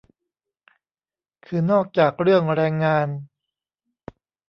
[1.45, 3.07] คือนอกจากเรื่องแรงงาน